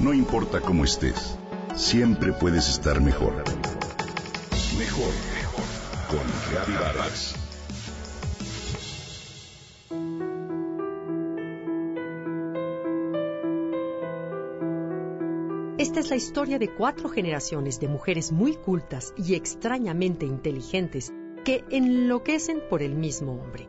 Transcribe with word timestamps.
No 0.00 0.14
importa 0.14 0.62
cómo 0.62 0.84
estés, 0.84 1.36
siempre 1.76 2.32
puedes 2.32 2.70
estar 2.70 3.02
mejor. 3.02 3.34
Mejor, 4.78 5.12
mejor. 5.34 5.64
Con 6.08 6.74
Vargas. 6.74 7.34
Esta 15.76 16.00
es 16.00 16.08
la 16.08 16.16
historia 16.16 16.58
de 16.58 16.72
cuatro 16.74 17.10
generaciones 17.10 17.78
de 17.78 17.88
mujeres 17.88 18.32
muy 18.32 18.54
cultas 18.54 19.12
y 19.18 19.34
extrañamente 19.34 20.24
inteligentes 20.24 21.12
que 21.44 21.62
enloquecen 21.70 22.62
por 22.70 22.80
el 22.80 22.94
mismo 22.94 23.32
hombre. 23.32 23.68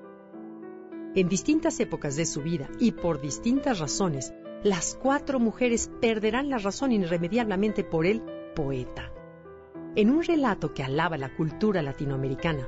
En 1.13 1.27
distintas 1.27 1.77
épocas 1.81 2.15
de 2.15 2.25
su 2.25 2.41
vida 2.41 2.69
y 2.79 2.93
por 2.93 3.19
distintas 3.19 3.79
razones, 3.79 4.33
las 4.63 4.97
cuatro 5.01 5.39
mujeres 5.39 5.89
perderán 6.01 6.49
la 6.49 6.57
razón 6.57 6.91
irremediablemente 6.91 7.83
por 7.83 8.05
el 8.05 8.21
poeta. 8.55 9.11
En 9.95 10.09
un 10.09 10.23
relato 10.23 10.73
que 10.73 10.83
alaba 10.83 11.17
la 11.17 11.35
cultura 11.35 11.81
latinoamericana, 11.81 12.67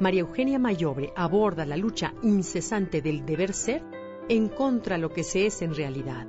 María 0.00 0.22
Eugenia 0.22 0.58
Mayobre 0.58 1.12
aborda 1.14 1.64
la 1.64 1.76
lucha 1.76 2.14
incesante 2.22 3.00
del 3.00 3.24
deber 3.24 3.52
ser 3.52 3.82
en 4.28 4.48
contra 4.48 4.98
lo 4.98 5.10
que 5.10 5.22
se 5.22 5.46
es 5.46 5.62
en 5.62 5.74
realidad 5.74 6.26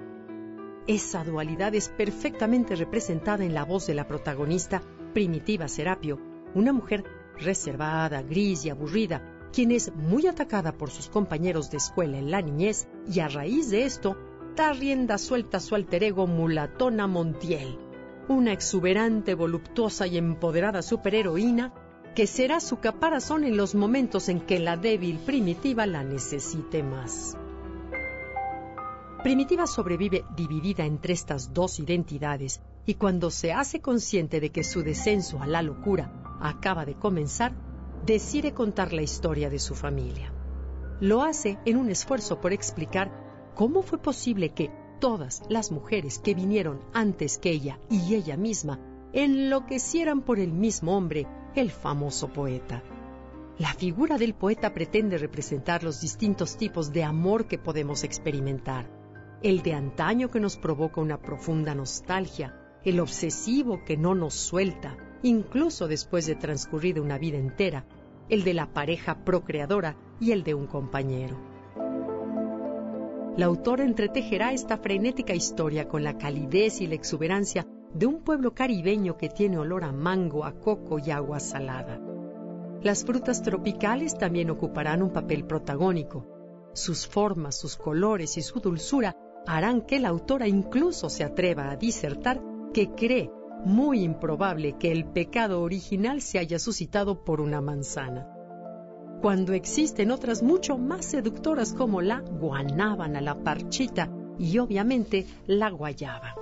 esa 0.87 1.23
dualidad 1.23 1.73
es 1.73 1.89
perfectamente 1.89 2.75
representada 2.75 3.43
en 3.43 3.55
la 3.55 3.65
voz 3.65 3.87
de 3.87 3.95
la 3.95 4.07
protagonista, 4.07 4.83
Primitiva 5.13 5.67
Serapio, 5.67 6.19
una 6.53 6.73
mujer 6.73 7.03
reservada, 7.39 8.21
gris 8.21 8.65
y 8.65 8.69
aburrida, 8.69 9.49
quien 9.51 9.71
es 9.71 9.91
muy 9.95 10.27
atacada 10.27 10.73
por 10.73 10.91
sus 10.91 11.09
compañeros 11.09 11.71
de 11.71 11.77
escuela 11.77 12.19
en 12.19 12.29
la 12.29 12.41
niñez 12.41 12.87
y 13.11 13.19
a 13.19 13.27
raíz 13.27 13.71
de 13.71 13.85
esto 13.85 14.15
da 14.55 14.71
rienda 14.71 15.17
suelta 15.17 15.59
su 15.59 15.75
alter 15.75 16.03
ego 16.03 16.27
Mulatona 16.27 17.07
Montiel, 17.07 17.77
una 18.29 18.53
exuberante, 18.53 19.35
voluptuosa 19.35 20.07
y 20.07 20.17
empoderada 20.17 20.81
superheroína 20.81 21.73
que 22.15 22.25
será 22.25 22.61
su 22.61 22.79
caparazón 22.79 23.43
en 23.43 23.57
los 23.57 23.75
momentos 23.75 24.29
en 24.29 24.39
que 24.39 24.59
la 24.59 24.77
débil 24.77 25.19
primitiva 25.19 25.85
la 25.85 26.03
necesite 26.03 26.81
más. 26.83 27.37
Primitiva 29.23 29.67
sobrevive 29.67 30.23
dividida 30.37 30.85
entre 30.85 31.13
estas 31.13 31.53
dos 31.53 31.79
identidades 31.79 32.61
y 32.85 32.93
cuando 32.93 33.31
se 33.31 33.51
hace 33.51 33.81
consciente 33.81 34.39
de 34.39 34.51
que 34.51 34.63
su 34.63 34.83
descenso 34.83 35.41
a 35.41 35.47
la 35.47 35.61
locura 35.61 36.37
acaba 36.39 36.85
de 36.85 36.95
comenzar, 36.95 37.53
decide 38.05 38.53
contar 38.53 38.93
la 38.93 39.01
historia 39.01 39.49
de 39.49 39.59
su 39.59 39.75
familia. 39.75 40.31
Lo 41.01 41.23
hace 41.23 41.57
en 41.65 41.75
un 41.75 41.89
esfuerzo 41.89 42.39
por 42.39 42.53
explicar 42.53 43.24
cómo 43.55 43.81
fue 43.81 43.97
posible 43.97 44.49
que 44.49 44.69
todas 44.99 45.43
las 45.49 45.71
mujeres 45.71 46.19
que 46.19 46.35
vinieron 46.35 46.79
antes 46.93 47.37
que 47.37 47.51
ella 47.51 47.79
y 47.89 48.13
ella 48.13 48.37
misma 48.37 48.79
enloquecieran 49.13 50.21
por 50.21 50.39
el 50.39 50.51
mismo 50.51 50.95
hombre, 50.95 51.25
el 51.55 51.71
famoso 51.71 52.27
poeta. 52.27 52.83
La 53.57 53.73
figura 53.73 54.17
del 54.17 54.33
poeta 54.33 54.73
pretende 54.73 55.17
representar 55.17 55.83
los 55.83 56.01
distintos 56.01 56.57
tipos 56.57 56.91
de 56.91 57.03
amor 57.03 57.47
que 57.47 57.57
podemos 57.57 58.03
experimentar 58.03 58.89
el 59.45 59.61
de 59.61 59.73
antaño 59.73 60.31
que 60.31 60.39
nos 60.39 60.57
provoca 60.57 61.01
una 61.01 61.21
profunda 61.21 61.75
nostalgia, 61.75 62.79
el 62.83 62.99
obsesivo 62.99 63.83
que 63.85 63.95
no 63.95 64.15
nos 64.15 64.33
suelta, 64.33 64.97
incluso 65.21 65.87
después 65.87 66.25
de 66.25 66.33
transcurrida 66.33 66.99
una 66.99 67.19
vida 67.19 67.37
entera, 67.37 67.85
el 68.27 68.43
de 68.43 68.55
la 68.55 68.73
pareja 68.73 69.23
procreadora 69.23 69.97
y 70.19 70.31
el 70.31 70.43
de 70.43 70.55
un 70.55 70.65
compañero. 70.65 71.54
La 73.37 73.47
autora 73.47 73.83
entretejerá 73.83 74.53
esta 74.53 74.77
frenética 74.77 75.35
historia 75.35 75.89
con 75.89 76.05
la 76.05 76.17
calidez 76.17 76.79
y 76.79 76.87
la 76.87 76.95
exuberancia 76.95 77.67
de 77.93 78.05
un 78.05 78.23
pueblo 78.23 78.53
caribeño 78.53 79.17
que 79.17 79.27
tiene 79.27 79.57
olor 79.57 79.83
a 79.83 79.91
mango, 79.91 80.45
a 80.45 80.53
coco 80.53 80.99
y 80.99 81.11
agua 81.11 81.41
salada. 81.41 81.99
Las 82.81 83.03
frutas 83.03 83.41
tropicales 83.41 84.17
también 84.17 84.49
ocuparán 84.51 85.01
un 85.01 85.11
papel 85.11 85.45
protagónico. 85.45 86.25
Sus 86.73 87.07
formas, 87.07 87.57
sus 87.57 87.75
colores 87.75 88.37
y 88.37 88.41
su 88.41 88.61
dulzura 88.61 89.17
harán 89.45 89.81
que 89.81 89.99
la 89.99 90.09
autora 90.09 90.47
incluso 90.47 91.09
se 91.09 91.25
atreva 91.25 91.71
a 91.71 91.75
disertar 91.75 92.41
que 92.73 92.91
cree 92.91 93.31
muy 93.65 94.03
improbable 94.03 94.77
que 94.77 94.91
el 94.91 95.05
pecado 95.05 95.61
original 95.61 96.21
se 96.21 96.39
haya 96.39 96.59
suscitado 96.59 97.23
por 97.25 97.41
una 97.41 97.59
manzana, 97.59 98.34
cuando 99.25 99.53
existen 99.53 100.11
otras 100.11 100.43
mucho 100.43 100.77
más 100.77 101.03
seductoras 101.03 101.73
como 101.73 101.99
la 101.99 102.19
guanábana, 102.19 103.21
la 103.21 103.33
parchita 103.33 104.07
y 104.37 104.59
obviamente 104.59 105.25
la 105.47 105.71
guayaba. 105.71 106.35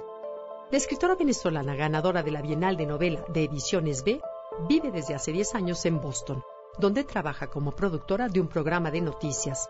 La 0.70 0.78
escritora 0.78 1.16
venezolana 1.16 1.76
ganadora 1.76 2.24
de 2.24 2.32
la 2.32 2.42
Bienal 2.42 2.76
de 2.76 2.86
Novela 2.86 3.24
de 3.34 3.46
Ediciones 3.46 4.04
B 4.04 4.20
vive 4.68 4.92
desde 4.92 5.16
hace 5.16 5.32
10 5.32 5.56
años 5.56 5.86
en 5.86 6.02
Boston, 6.02 6.44
donde 6.78 7.06
trabaja 7.06 7.48
como 7.48 7.72
productora 7.72 8.28
de 8.28 8.42
un 8.42 8.50
programa 8.50 8.92
de 8.92 9.00
noticias. 9.00 9.70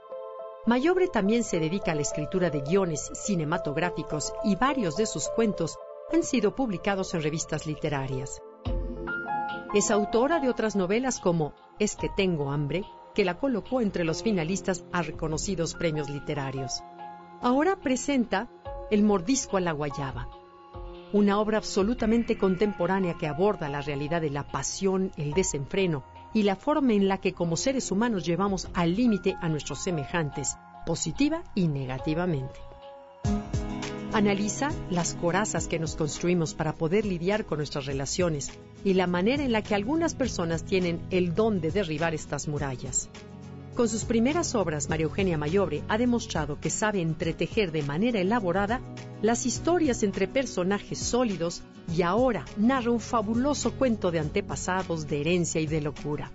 Mayobre 0.65 1.07
también 1.07 1.43
se 1.43 1.59
dedica 1.59 1.91
a 1.91 1.95
la 1.95 2.01
escritura 2.01 2.49
de 2.49 2.61
guiones 2.61 3.11
cinematográficos 3.13 4.33
y 4.43 4.55
varios 4.55 4.95
de 4.95 5.05
sus 5.05 5.29
cuentos 5.29 5.77
han 6.11 6.23
sido 6.23 6.55
publicados 6.55 7.13
en 7.13 7.21
revistas 7.21 7.67
literarias. 7.67 8.41
Es 9.75 9.91
autora 9.91 10.39
de 10.39 10.49
otras 10.49 10.75
novelas 10.75 11.19
como 11.19 11.53
Es 11.77 11.95
que 11.95 12.09
tengo 12.09 12.51
hambre, 12.51 12.83
que 13.13 13.25
la 13.25 13.37
colocó 13.37 13.81
entre 13.81 14.03
los 14.03 14.23
finalistas 14.23 14.83
a 14.91 15.01
reconocidos 15.01 15.75
premios 15.75 16.09
literarios. 16.09 16.83
Ahora 17.41 17.75
presenta 17.75 18.49
El 18.91 19.03
mordisco 19.03 19.57
a 19.57 19.61
la 19.61 19.71
guayaba, 19.71 20.29
una 21.13 21.39
obra 21.39 21.57
absolutamente 21.57 22.37
contemporánea 22.37 23.17
que 23.17 23.27
aborda 23.27 23.69
la 23.69 23.81
realidad 23.81 24.21
de 24.21 24.31
la 24.31 24.47
pasión, 24.47 25.11
el 25.15 25.33
desenfreno 25.33 26.03
y 26.33 26.43
la 26.43 26.55
forma 26.55 26.93
en 26.93 27.07
la 27.07 27.19
que 27.19 27.33
como 27.33 27.55
seres 27.55 27.91
humanos 27.91 28.25
llevamos 28.25 28.67
al 28.73 28.95
límite 28.95 29.35
a 29.39 29.47
nuestros 29.47 29.79
semejantes, 29.79 30.57
positiva 30.85 31.43
y 31.53 31.67
negativamente. 31.67 32.59
Analiza 34.13 34.69
las 34.91 35.15
corazas 35.15 35.67
que 35.67 35.79
nos 35.79 35.95
construimos 35.95 36.53
para 36.53 36.75
poder 36.75 37.03
lidiar 37.03 37.45
con 37.45 37.57
nuestras 37.57 37.87
relaciones 37.87 38.51
y 38.85 38.93
la 38.93 39.07
manera 39.07 39.43
en 39.43 39.51
la 39.51 39.63
que 39.63 39.73
algunas 39.73 40.13
personas 40.13 40.63
tienen 40.63 41.01
el 41.09 41.33
don 41.33 41.59
de 41.59 41.71
derribar 41.71 42.13
estas 42.13 42.47
murallas. 42.47 43.09
Con 43.73 43.89
sus 43.89 44.05
primeras 44.05 44.53
obras, 44.53 44.87
María 44.87 45.05
Eugenia 45.05 45.39
Mayobre 45.39 45.81
ha 45.87 45.97
demostrado 45.97 46.59
que 46.59 46.69
sabe 46.69 47.01
entretejer 47.01 47.71
de 47.71 47.81
manera 47.81 48.19
elaborada 48.19 48.81
las 49.23 49.47
historias 49.47 50.03
entre 50.03 50.27
personajes 50.27 50.99
sólidos 50.99 51.63
y 51.91 52.03
ahora 52.03 52.45
narra 52.55 52.91
un 52.91 52.99
fabuloso 52.99 53.71
cuento 53.73 54.11
de 54.11 54.19
antepasados, 54.19 55.07
de 55.07 55.21
herencia 55.21 55.59
y 55.59 55.65
de 55.65 55.81
locura. 55.81 56.29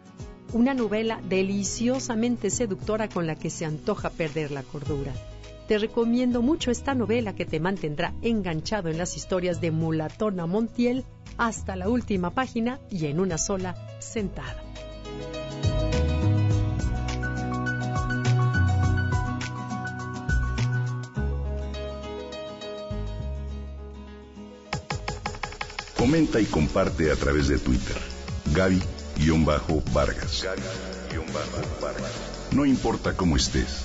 Una 0.53 0.75
novela 0.75 1.21
deliciosamente 1.29 2.51
seductora 2.51 3.09
con 3.09 3.29
la 3.29 3.37
que 3.37 3.51
se 3.51 3.65
antoja 3.65 4.11
perder 4.11 4.51
la 4.51 4.65
cordura. 4.65 5.15
Te 5.69 5.77
recomiendo 5.77 6.41
mucho 6.41 6.71
esta 6.71 6.95
novela 6.95 7.35
que 7.35 7.45
te 7.45 7.61
mantendrá 7.61 8.15
enganchado 8.23 8.89
en 8.89 8.97
las 8.97 9.19
historias 9.19 9.61
de 9.61 9.71
Mulatona 9.71 10.47
Montiel 10.47 11.05
hasta 11.37 11.77
la 11.77 11.91
última 11.91 12.31
página 12.31 12.81
y 12.91 13.05
en 13.05 13.21
una 13.21 13.37
sola 13.37 13.77
sentada. 13.99 14.63
Comenta 25.99 26.41
y 26.41 26.47
comparte 26.47 27.13
a 27.13 27.17
través 27.17 27.49
de 27.49 27.59
Twitter. 27.59 27.99
Gaby-Vargas. 28.55 30.47
No 32.53 32.65
importa 32.65 33.15
cómo 33.15 33.37
estés, 33.37 33.85